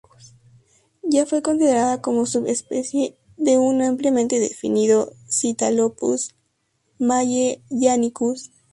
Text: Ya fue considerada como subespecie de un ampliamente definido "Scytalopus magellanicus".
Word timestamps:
Ya 1.03 1.27
fue 1.27 1.43
considerada 1.43 2.01
como 2.01 2.25
subespecie 2.25 3.19
de 3.37 3.59
un 3.59 3.83
ampliamente 3.83 4.39
definido 4.39 5.13
"Scytalopus 5.29 6.33
magellanicus". 6.97 8.49